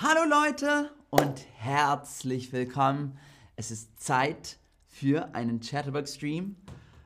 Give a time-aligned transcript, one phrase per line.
[0.00, 3.18] Hallo Leute und herzlich willkommen.
[3.56, 6.54] Es ist Zeit für einen Chatterbox-Stream.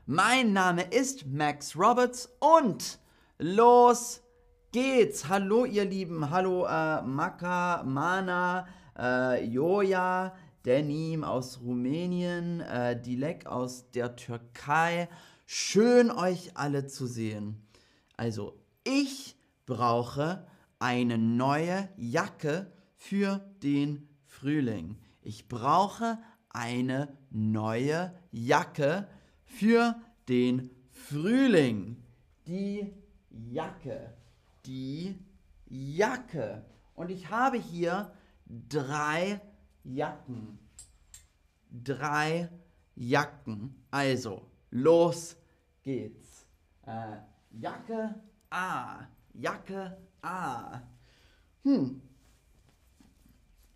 [0.05, 2.99] Mein Name ist Max Roberts und
[3.39, 4.21] los
[4.73, 5.31] geht's.
[5.31, 8.67] Hallo ihr Lieben, hallo äh, Maka, Mana,
[8.99, 10.35] äh, Joja,
[10.67, 15.09] Denim aus Rumänien, äh, Dilek aus der Türkei.
[15.47, 17.67] Schön euch alle zu sehen.
[18.19, 19.35] Also, ich
[19.65, 20.47] brauche
[20.79, 22.71] eine neue Jacke
[23.03, 24.97] für den Frühling.
[25.23, 26.19] Ich brauche
[26.51, 29.09] eine neue Jacke
[29.45, 29.97] für
[30.29, 31.97] den Frühling.
[32.47, 32.95] Die
[33.29, 34.15] Jacke.
[34.65, 35.19] Die
[35.67, 36.65] Jacke.
[36.95, 38.13] Und ich habe hier
[38.47, 39.41] drei
[39.83, 40.61] Jacken.
[41.71, 42.49] Drei
[42.95, 43.83] Jacken.
[43.91, 45.37] Also, los
[45.83, 46.47] geht's.
[46.87, 47.17] Äh,
[47.51, 48.15] Jacke
[48.49, 49.09] A.
[49.35, 50.83] Jacke A.
[51.65, 52.01] Hm.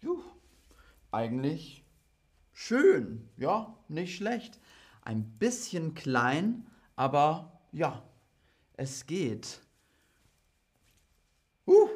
[0.01, 0.23] Juh.
[1.11, 1.85] Eigentlich
[2.53, 3.29] schön.
[3.37, 4.61] Ja, nicht schlecht.
[5.03, 6.67] Ein bisschen klein,
[6.97, 8.03] aber ja,
[8.75, 9.61] es geht.
[11.67, 11.89] Uh,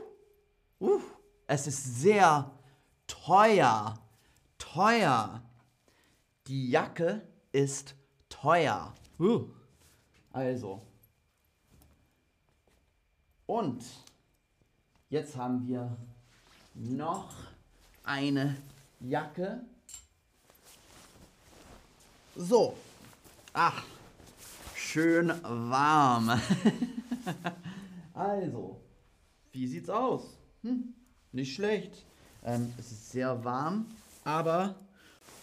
[0.81, 1.01] uh,
[1.47, 2.51] es ist sehr
[3.07, 3.99] teuer.
[4.59, 5.43] Teuer.
[6.47, 7.95] Die Jacke ist
[8.29, 8.95] teuer.
[9.19, 9.49] Uh.
[10.33, 10.87] Also.
[13.47, 13.85] Und
[15.09, 15.97] jetzt haben wir
[16.75, 17.50] noch
[18.11, 18.57] eine
[18.99, 19.61] Jacke.
[22.35, 22.77] So.
[23.53, 23.85] Ach,
[24.75, 26.41] schön warm.
[28.15, 28.81] also,
[29.53, 30.23] wie sieht's aus?
[30.63, 30.93] Hm,
[31.33, 32.05] nicht schlecht.
[32.45, 33.87] Ähm, es ist sehr warm,
[34.25, 34.75] aber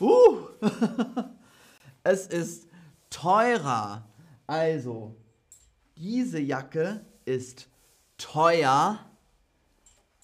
[0.02, 0.48] uh,
[2.04, 2.68] es ist
[3.10, 4.06] teurer.
[4.46, 5.16] Also,
[5.96, 7.68] diese Jacke ist
[8.18, 9.00] teuer,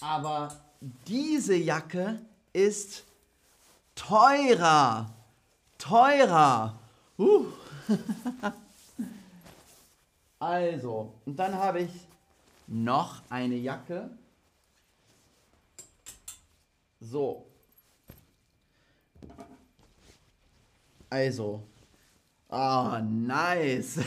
[0.01, 0.63] aber
[1.07, 2.19] diese Jacke
[2.53, 3.03] ist
[3.95, 5.13] teurer.
[5.77, 6.79] Teurer.
[7.17, 7.45] Uh.
[10.39, 11.91] also, und dann habe ich
[12.67, 14.09] noch eine Jacke.
[16.99, 17.45] So.
[21.09, 21.67] Also.
[22.49, 23.99] Oh, nice.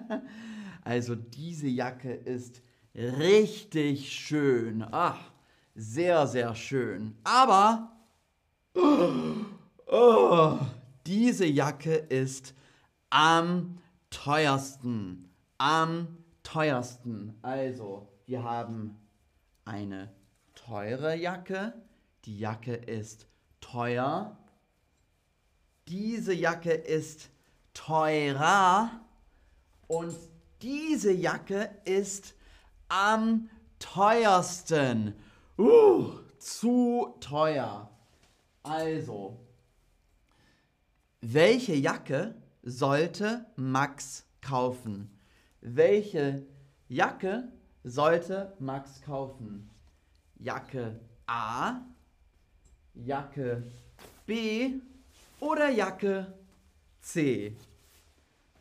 [0.84, 2.62] also diese Jacke ist
[2.94, 4.82] richtig schön.
[4.90, 5.30] Ach,
[5.76, 7.16] sehr, sehr schön.
[7.22, 7.92] Aber
[9.86, 10.58] oh,
[11.06, 12.54] diese Jacke ist
[13.10, 13.78] am
[14.10, 15.30] teuersten.
[15.58, 17.34] Am teuersten.
[17.42, 18.96] Also, wir haben
[19.64, 20.12] eine
[20.54, 21.74] teure Jacke.
[22.24, 23.26] Die Jacke ist
[23.60, 24.36] teuer.
[25.88, 27.30] Diese Jacke ist
[27.74, 28.90] teurer.
[29.86, 30.14] Und
[30.62, 32.34] diese Jacke ist
[32.88, 33.48] am
[33.78, 35.14] teuersten.
[35.58, 37.90] Uh, zu teuer.
[38.62, 39.38] Also,
[41.22, 45.10] welche Jacke sollte Max kaufen?
[45.62, 46.46] Welche
[46.88, 47.50] Jacke
[47.84, 49.70] sollte Max kaufen?
[50.38, 51.80] Jacke A,
[52.94, 53.62] Jacke
[54.26, 54.74] B
[55.40, 56.34] oder Jacke
[57.00, 57.56] C?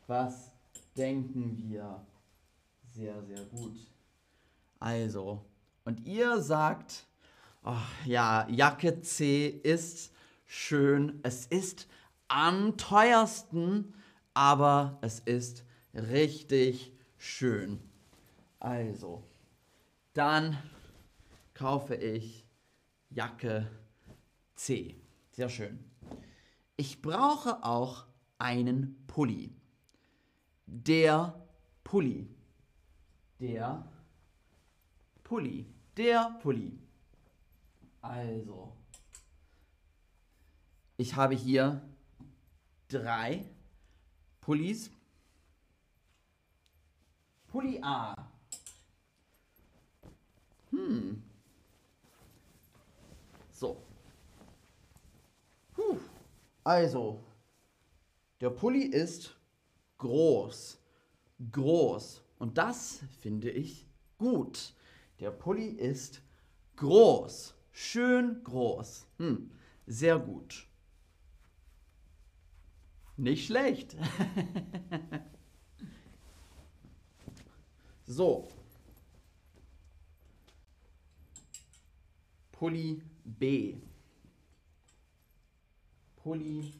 [0.07, 0.51] Was
[0.95, 2.05] denken wir?
[2.93, 3.75] Sehr, sehr gut.
[4.79, 5.43] Also,
[5.85, 7.05] und ihr sagt,
[7.63, 7.73] oh,
[8.05, 10.11] ja, Jacke C ist
[10.45, 11.87] schön, es ist
[12.27, 13.93] am teuersten,
[14.33, 15.63] aber es ist
[15.93, 17.79] richtig schön.
[18.59, 19.23] Also,
[20.13, 20.57] dann
[21.53, 22.45] kaufe ich
[23.09, 23.69] Jacke
[24.55, 24.95] C.
[25.31, 25.79] Sehr schön.
[26.77, 28.05] Ich brauche auch
[28.37, 29.55] einen Pulli.
[30.65, 31.35] Der
[31.83, 32.27] Pulli.
[33.39, 33.87] Der
[35.23, 35.74] Pulli.
[35.97, 36.77] Der Pulli.
[38.01, 38.75] Also,
[40.97, 41.81] ich habe hier
[42.89, 43.45] drei
[44.41, 44.91] Pullis.
[47.47, 48.13] Pulli A.
[50.71, 51.23] Hm.
[53.51, 53.81] So.
[55.73, 55.97] Puh.
[56.63, 57.23] Also,
[58.41, 59.35] der Pulli ist
[59.97, 60.77] groß.
[61.51, 62.21] Groß.
[62.37, 63.87] Und das finde ich
[64.17, 64.73] gut.
[65.19, 66.21] Der Pulli ist
[66.75, 67.55] groß.
[67.71, 69.07] Schön groß.
[69.17, 69.49] Hm.
[69.87, 70.67] Sehr gut.
[73.17, 73.95] Nicht schlecht.
[78.05, 78.49] so.
[82.51, 83.77] Pulli B.
[86.17, 86.73] Pulli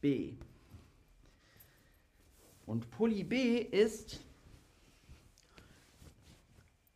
[0.00, 0.34] B.
[2.66, 4.20] Und Pulli B ist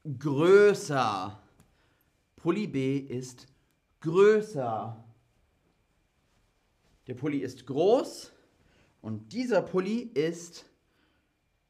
[0.05, 1.41] größer.
[2.37, 3.47] Pulli B ist
[4.01, 5.03] größer.
[7.06, 8.33] Der Pulli ist groß
[9.03, 10.67] und dieser Pulli ist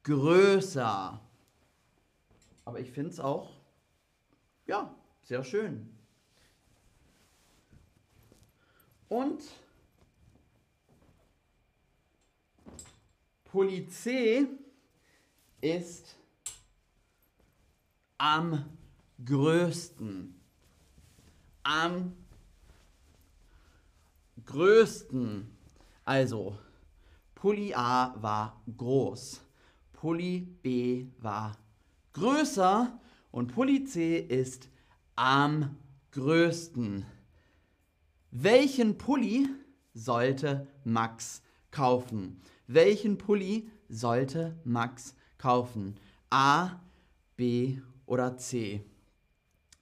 [0.02, 1.20] größer.
[2.64, 3.50] Aber ich finde es auch,
[4.66, 5.90] ja, sehr schön.
[9.08, 9.42] Und
[13.44, 14.48] Pulli C
[15.60, 16.16] ist
[18.18, 18.64] am
[19.24, 20.40] größten.
[21.62, 22.14] Am
[24.44, 25.50] größten.
[26.04, 26.58] Also,
[27.34, 29.42] Pulli A war groß,
[29.92, 31.56] Pulli B war
[32.12, 32.98] größer
[33.30, 34.68] und Pulli C ist
[35.16, 35.76] am
[36.12, 37.04] größten.
[38.30, 39.48] Welchen Pulli
[39.92, 42.40] sollte Max kaufen?
[42.66, 45.96] Welchen Pulli sollte Max kaufen?
[46.30, 46.80] A,
[47.36, 48.84] B oder C?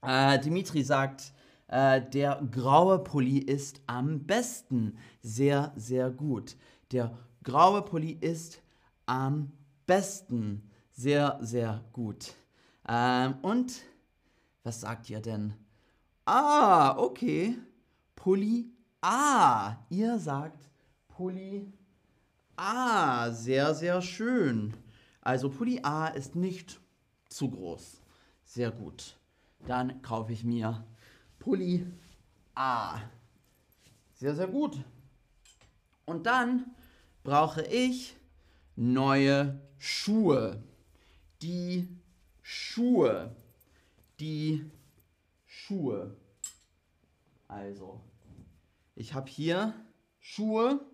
[0.02, 1.32] Äh, Dimitri sagt,
[1.69, 4.98] äh, der graue Pulli ist am besten.
[5.22, 6.56] Sehr, sehr gut.
[6.90, 8.60] Der graue Pulli ist
[9.06, 9.52] am
[9.86, 10.70] besten.
[10.90, 12.34] Sehr, sehr gut.
[12.86, 13.80] Ähm, und
[14.64, 15.54] was sagt ihr denn?
[16.24, 17.56] Ah, okay.
[18.14, 18.70] Pulli
[19.00, 19.76] A.
[19.88, 20.69] Ihr sagt
[21.08, 21.72] Pulli
[22.56, 23.30] A.
[23.30, 24.74] Sehr, sehr schön.
[25.22, 26.80] Also Pulli A ist nicht
[27.28, 28.01] zu groß.
[28.54, 29.16] Sehr gut.
[29.66, 30.84] Dann kaufe ich mir
[31.38, 31.87] Pulli
[32.54, 33.00] A.
[34.12, 34.78] Sehr, sehr gut.
[36.04, 36.66] Und dann
[37.25, 38.14] brauche ich
[38.76, 40.62] neue Schuhe.
[41.40, 41.88] Die
[42.43, 43.34] Schuhe.
[44.20, 44.70] Die
[45.46, 46.14] Schuhe.
[47.48, 48.02] Also,
[48.94, 49.72] ich habe hier
[50.20, 50.84] Schuhe.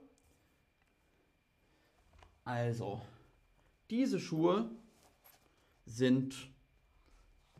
[2.44, 3.02] Also,
[3.90, 4.70] diese Schuhe
[5.86, 6.52] sind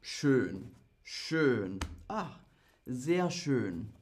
[0.00, 0.70] schön.
[1.02, 1.80] Schön.
[2.08, 2.38] Ach,
[2.86, 3.92] sehr schön.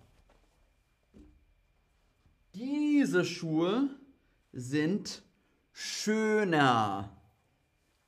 [2.55, 3.91] Diese Schuhe
[4.53, 5.23] sind
[5.73, 7.11] schöner.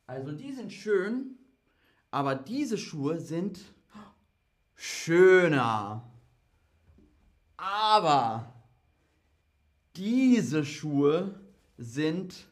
[0.07, 1.37] Also die sind schön,
[2.11, 3.61] aber diese Schuhe sind
[4.75, 6.11] schöner.
[7.59, 8.55] Aber
[9.97, 11.39] diese Schuhe
[11.77, 12.47] sind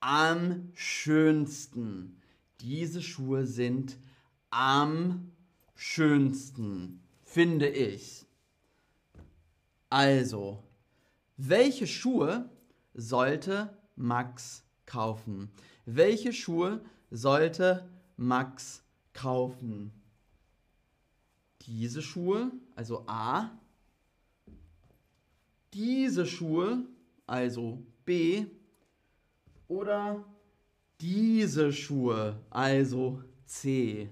[0.00, 2.20] am schönsten.
[2.60, 3.96] Diese Schuhe sind
[4.56, 5.32] am
[5.74, 8.24] schönsten finde ich.
[9.90, 10.64] Also,
[11.36, 12.48] welche Schuhe
[12.94, 15.50] sollte Max kaufen?
[15.84, 17.86] Welche Schuhe sollte
[18.16, 18.82] Max
[19.12, 19.92] kaufen?
[21.66, 23.50] Diese Schuhe, also A.
[25.74, 26.86] Diese Schuhe,
[27.26, 28.46] also B.
[29.68, 30.24] Oder
[30.98, 34.10] diese Schuhe, also C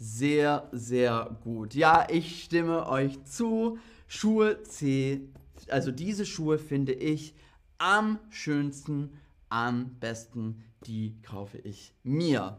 [0.00, 1.74] sehr, sehr gut.
[1.74, 3.78] Ja, ich stimme euch zu.
[4.08, 5.28] Schuhe C,
[5.68, 7.34] also diese Schuhe finde ich
[7.78, 9.16] am schönsten,
[9.50, 10.64] am besten.
[10.86, 12.56] Die kaufe ich mir.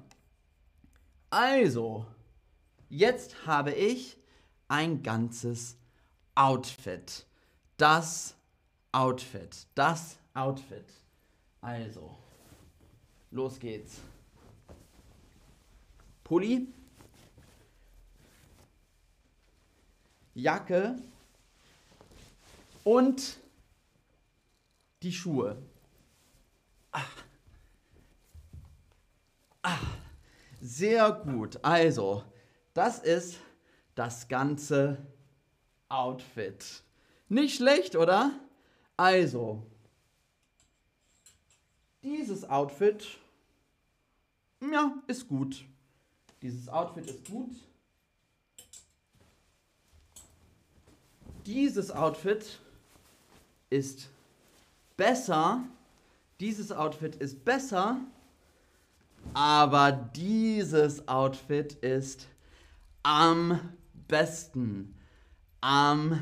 [1.31, 2.05] Also,
[2.89, 4.17] jetzt habe ich
[4.67, 5.77] ein ganzes
[6.35, 7.25] Outfit.
[7.77, 8.35] Das
[8.91, 9.65] Outfit.
[9.73, 10.85] Das Outfit.
[11.61, 12.15] Also,
[13.31, 13.99] los geht's.
[16.23, 16.67] Pulli,
[20.33, 20.97] Jacke
[22.83, 23.37] und
[25.03, 25.61] die Schuhe.
[26.91, 27.03] Ah.
[29.63, 29.77] Ah.
[30.61, 31.63] Sehr gut.
[31.63, 32.23] Also,
[32.75, 33.39] das ist
[33.95, 34.97] das ganze
[35.89, 36.83] Outfit.
[37.29, 38.31] Nicht schlecht, oder?
[38.95, 39.65] Also,
[42.03, 43.07] dieses Outfit,
[44.61, 45.65] ja, ist gut.
[46.43, 47.55] Dieses Outfit ist gut.
[51.51, 52.61] Dieses Outfit
[53.69, 54.09] ist
[54.95, 55.65] besser,
[56.39, 57.99] dieses Outfit ist besser,
[59.33, 62.29] aber dieses Outfit ist
[63.03, 63.59] am
[64.07, 64.95] besten.
[65.59, 66.21] Am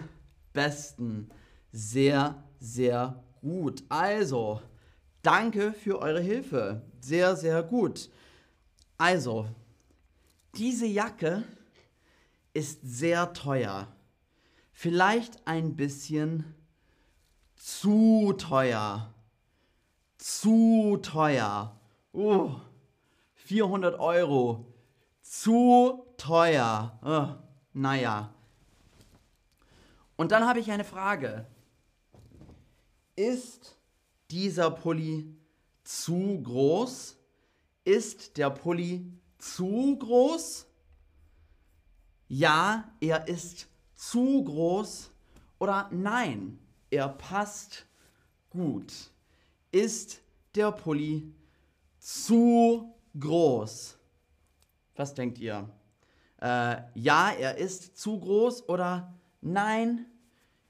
[0.52, 1.30] besten.
[1.72, 3.84] Sehr, sehr gut.
[3.88, 4.64] Also,
[5.22, 6.82] danke für eure Hilfe.
[7.02, 8.10] Sehr, sehr gut.
[8.98, 9.48] Also,
[10.56, 11.44] diese Jacke
[12.52, 13.88] ist sehr teuer
[14.80, 16.56] vielleicht ein bisschen
[17.58, 19.14] zu teuer.
[20.18, 21.78] Zu teuer.
[22.14, 22.56] Uh,
[23.36, 24.74] 400 Euro.
[25.22, 26.98] Zu teuer.
[27.04, 27.44] Uh,
[27.74, 28.34] naja.
[30.16, 31.46] Und dann habe ich eine Frage.
[33.18, 33.76] Ist
[34.32, 35.36] dieser Pulli
[35.84, 37.18] zu groß?
[37.84, 40.70] Ist der Pulli zu groß?
[42.30, 43.68] ja, er ist
[44.00, 45.12] zu groß
[45.60, 46.58] oder nein,
[46.90, 47.86] er passt
[48.50, 48.94] gut.
[49.74, 50.22] Ist
[50.56, 51.34] der Pulli
[51.98, 53.98] zu groß?
[54.96, 55.70] Was denkt ihr?
[56.42, 60.06] Äh, ja, er ist zu groß oder nein,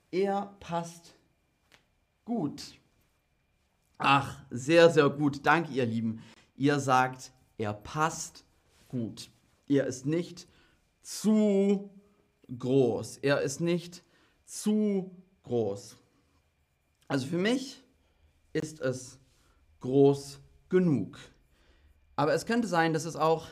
[0.10, 1.14] er passt
[2.26, 2.80] gut.
[4.00, 5.46] Ach, sehr, sehr gut.
[5.46, 6.24] Danke, ihr Lieben.
[6.56, 8.44] Ihr sagt, er passt
[8.88, 9.30] gut.
[9.68, 10.48] Er ist nicht
[11.04, 11.92] zu
[12.58, 13.18] groß.
[13.18, 14.04] Er ist nicht
[14.46, 15.12] zu
[15.44, 15.98] groß.
[17.08, 17.84] Also für mich
[18.54, 19.18] ist es
[19.82, 20.40] groß
[20.70, 21.20] genug.
[22.16, 23.48] Aber es könnte sein, dass es auch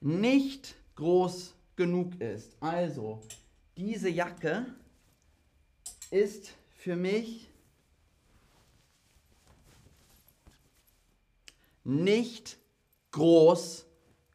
[0.00, 2.56] nicht groß genug ist.
[2.60, 3.20] Also,
[3.76, 4.66] diese Jacke
[6.10, 7.50] ist für mich
[11.84, 12.58] nicht
[13.12, 13.86] groß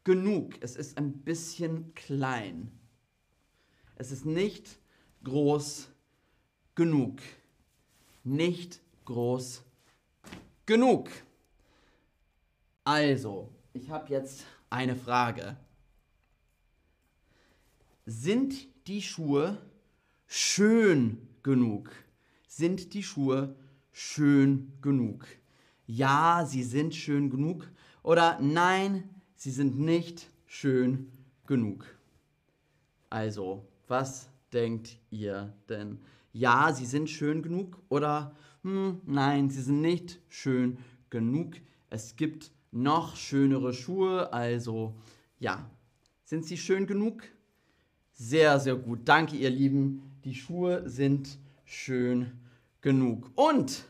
[0.03, 0.55] genug.
[0.61, 2.71] Es ist ein bisschen klein.
[4.01, 4.79] Es ist nicht
[5.23, 5.87] groß
[6.73, 7.21] genug.
[8.23, 9.61] Nicht groß
[10.65, 11.11] genug.
[12.83, 15.55] Also, ich habe jetzt eine Frage.
[18.07, 19.61] Sind die Schuhe
[20.25, 21.91] schön genug?
[22.47, 23.55] Sind die Schuhe
[23.91, 25.27] schön genug?
[25.85, 27.69] Ja, sie sind schön genug.
[28.01, 31.11] Oder nein, sie sind nicht schön
[31.45, 31.85] genug.
[33.11, 35.99] Also, was denkt ihr denn?
[36.33, 38.33] Ja, sie sind schön genug oder
[38.63, 40.77] hm, nein, sie sind nicht schön
[41.09, 41.55] genug.
[41.89, 44.95] Es gibt noch schönere Schuhe, also
[45.39, 45.69] ja.
[46.23, 47.23] Sind sie schön genug?
[48.13, 48.99] Sehr, sehr gut.
[49.03, 50.03] Danke, ihr Lieben.
[50.23, 52.31] Die Schuhe sind schön
[52.79, 53.29] genug.
[53.35, 53.83] Und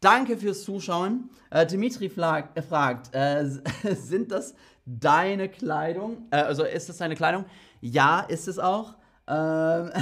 [0.00, 1.28] danke fürs Zuschauen.
[1.50, 3.44] Äh, Dimitri flag, äh, fragt, äh,
[3.94, 4.54] sind das
[4.86, 6.28] deine Kleidung?
[6.30, 7.44] Äh, also ist das deine Kleidung?
[7.82, 8.94] Ja, ist es auch.
[9.26, 9.90] Ähm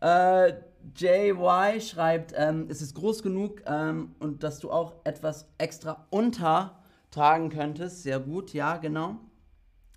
[0.00, 0.52] äh,
[0.96, 7.50] JY schreibt, ähm, es ist groß genug ähm, und dass du auch etwas extra untertragen
[7.50, 8.02] könntest.
[8.02, 9.16] Sehr gut, ja, genau.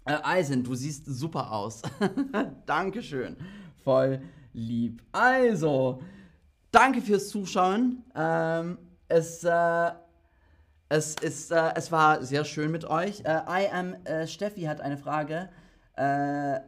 [0.05, 1.81] Äh, Eisen, du siehst super aus.
[2.65, 3.37] Dankeschön.
[3.83, 4.21] Voll
[4.53, 5.01] lieb.
[5.11, 6.01] Also,
[6.71, 8.03] danke fürs Zuschauen.
[8.15, 8.77] Ähm,
[9.07, 9.91] es, äh,
[10.89, 13.21] es, ist, äh, es war sehr schön mit euch.
[13.21, 15.49] Äh, I am äh, Steffi hat eine Frage.
[15.95, 16.59] Äh,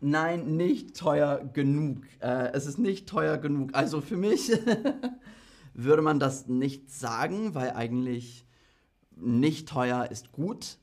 [0.00, 2.04] nein, nicht teuer genug.
[2.20, 3.70] Äh, es ist nicht teuer genug.
[3.74, 4.50] Also für mich
[5.74, 8.46] würde man das nicht sagen, weil eigentlich
[9.16, 10.78] nicht teuer ist gut.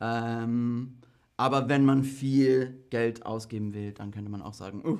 [0.00, 0.98] Ähm,
[1.36, 4.98] aber wenn man viel Geld ausgeben will, dann könnte man auch sagen, uh,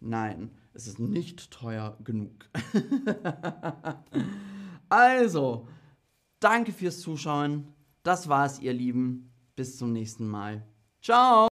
[0.00, 2.48] nein, es ist nicht teuer genug.
[4.88, 5.68] also,
[6.40, 7.68] danke fürs Zuschauen.
[8.02, 9.32] Das war's, ihr Lieben.
[9.54, 10.62] Bis zum nächsten Mal.
[11.02, 11.48] Ciao.